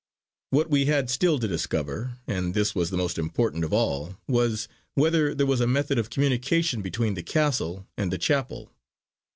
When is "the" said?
2.89-2.97, 7.13-7.21, 8.11-8.17